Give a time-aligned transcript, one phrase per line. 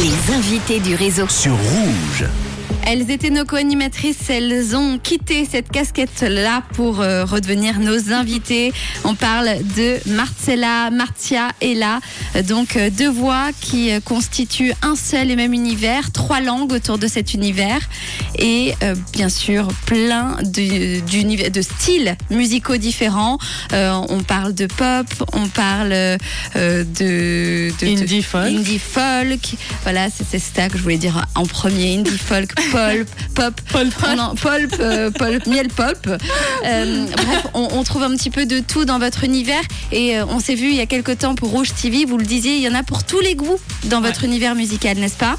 [0.00, 1.26] Les invités du réseau.
[1.28, 2.24] sur Rouge.
[2.90, 8.72] Elles étaient nos co-animatrices, elles ont quitté cette casquette-là pour euh, redevenir nos invités.
[9.04, 12.00] On parle de Marcella, Martia et là,
[12.48, 16.96] donc euh, deux voix qui euh, constituent un seul et même univers, trois langues autour
[16.96, 17.80] de cet univers
[18.38, 18.72] et
[19.12, 23.36] bien sûr plein de, de styles musicaux différents.
[23.72, 25.90] On parle de pop, on parle
[26.54, 28.46] de, Indie folk.
[28.46, 29.56] indie folk.
[29.82, 31.98] Voilà, c'est ça que je voulais dire en premier.
[31.98, 32.52] Indie folk,
[32.86, 33.60] pulp, pop.
[34.16, 36.08] Non, pulp, euh, pulp, miel pulp.
[36.64, 39.62] Euh, bref, on, on trouve un petit peu de tout dans votre univers.
[39.92, 42.24] Et euh, on s'est vu il y a quelques temps pour Rouge TV, vous le
[42.24, 45.36] disiez, il y en a pour tous les goûts dans votre univers musical, n'est-ce pas?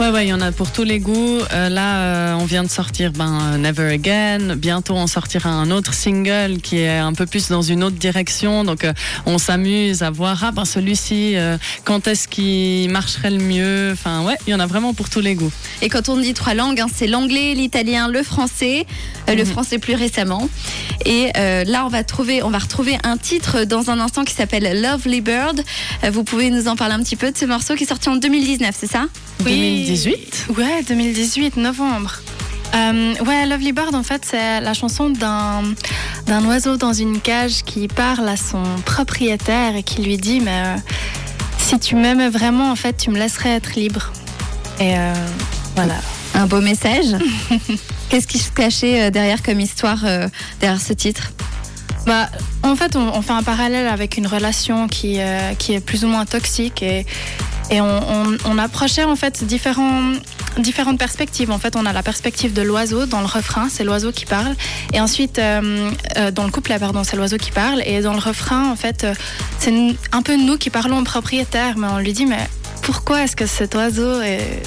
[0.00, 1.40] Ouais, ouais, il y en a pour tous les goûts.
[1.52, 4.54] Euh, là, euh, on vient de sortir ben, euh, Never Again.
[4.54, 8.62] Bientôt, on sortira un autre single qui est un peu plus dans une autre direction.
[8.62, 8.92] Donc, euh,
[9.26, 11.34] on s'amuse à voir, ah ben celui-ci,
[11.84, 13.90] quand est-ce qu'il marcherait le mieux?
[13.92, 15.50] Enfin, ouais, il y en a vraiment pour tous les goûts.
[15.82, 18.86] Et quand on dit trois langues, hein, c'est l'anglais, l'italien, le français,
[19.26, 19.46] le Mhm.
[19.46, 20.48] français plus récemment.
[21.06, 24.80] Et là, on va trouver, on va retrouver un titre dans un instant qui s'appelle
[24.80, 25.60] Lovely Bird.
[26.12, 28.16] Vous pouvez nous en parler un petit peu de ce morceau qui est sorti en
[28.16, 29.06] 2019, c'est ça?
[29.88, 32.20] 2018 Ouais, 2018, novembre.
[32.74, 35.62] Euh, ouais, Lovely Bird, en fait, c'est la chanson d'un
[36.26, 40.62] d'un oiseau dans une cage qui parle à son propriétaire et qui lui dit Mais
[40.62, 40.76] euh,
[41.56, 44.12] si tu m'aimais vraiment, en fait, tu me laisserais être libre.
[44.78, 45.14] Et euh,
[45.74, 45.96] voilà.
[46.34, 47.16] Un beau message.
[48.10, 50.04] Qu'est-ce qui se cachait derrière comme histoire
[50.60, 51.32] derrière ce titre?
[52.08, 52.26] Bah,
[52.62, 56.06] en fait, on, on fait un parallèle avec une relation qui, euh, qui est plus
[56.06, 57.04] ou moins toxique et,
[57.70, 61.50] et on, approchait en fait différentes perspectives.
[61.50, 64.54] En fait, on a la perspective de l'oiseau dans le refrain, c'est l'oiseau qui parle.
[64.92, 67.82] Et ensuite, euh, euh, dans le couplet, pardon, c'est l'oiseau qui parle.
[67.84, 69.14] Et dans le refrain, en fait, euh,
[69.58, 69.72] c'est
[70.12, 72.48] un peu nous qui parlons au propriétaire, mais on lui dit, mais
[72.82, 74.62] pourquoi est-ce que cet oiseau est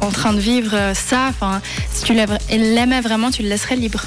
[0.00, 1.26] en train de vivre ça?
[1.28, 1.60] Enfin,
[1.92, 4.02] si tu l'aimais vraiment, tu le laisserais libre.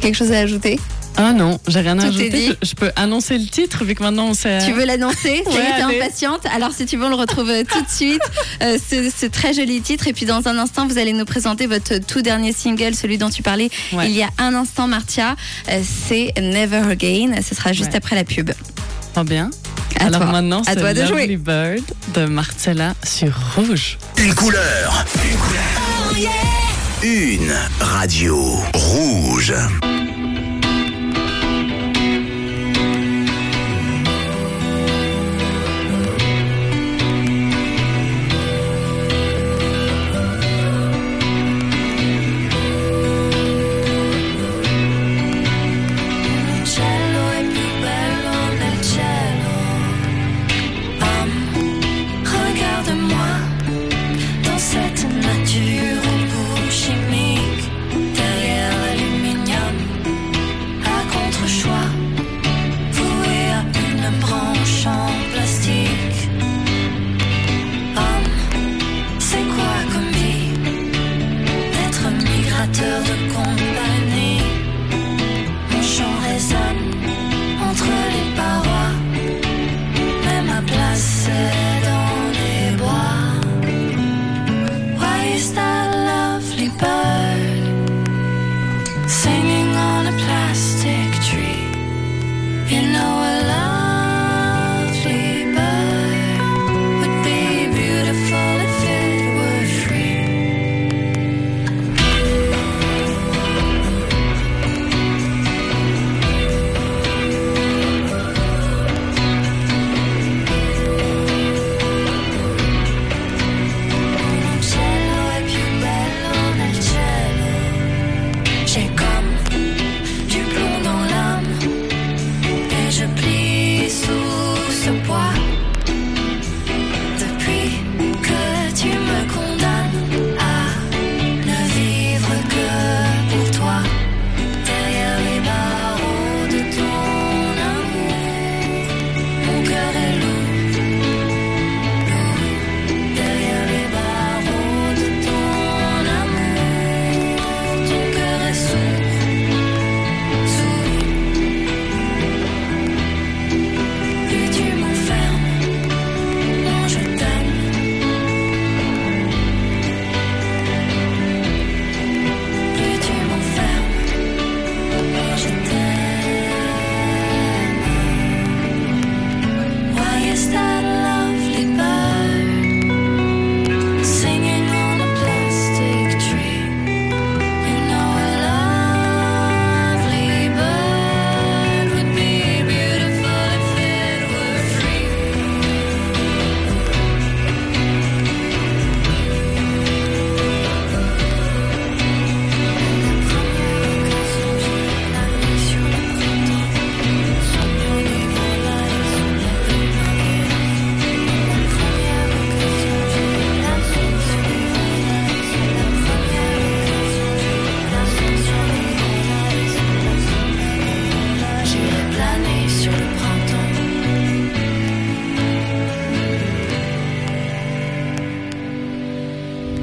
[0.00, 0.78] Quelque chose à ajouter?
[1.18, 2.28] Ah non, j'ai rien à Tout ajouter.
[2.30, 2.52] dit.
[2.62, 4.58] Je, je peux annoncer le titre vu que maintenant on sait.
[4.64, 6.44] Tu veux l'annoncer Ouais, t'es impatiente.
[6.54, 8.20] Alors, si tu veux, on le retrouve euh, tout de suite.
[8.62, 10.06] Euh, ce, ce très joli titre.
[10.08, 13.30] Et puis, dans un instant, vous allez nous présenter votre tout dernier single, celui dont
[13.30, 14.10] tu parlais Ouais.
[14.10, 15.36] il y a un instant, Martia.
[15.70, 17.32] Euh, c'est Never Again.
[17.46, 17.96] Ce sera juste Ouais.
[17.96, 18.50] après la pub.
[19.14, 19.50] Pas bien.
[19.98, 20.32] À Alors toi.
[20.32, 21.36] maintenant, À c'est toi de Lovely jouer.
[21.38, 21.84] Bird
[22.14, 23.96] de Marcella sur Rouge.
[24.18, 25.04] Une couleur.
[27.02, 28.36] Une radio.
[28.74, 29.54] Rouge.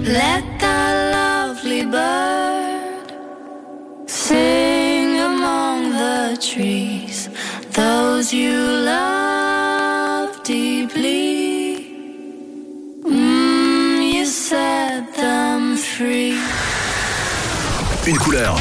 [0.06, 3.08] Let that lovely bird
[4.06, 7.30] sing among the trees.
[7.72, 11.88] Those you love deeply.
[13.06, 16.38] Mm, you set them free.
[18.06, 18.58] Une couleur.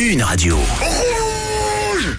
[0.00, 0.58] Une radio.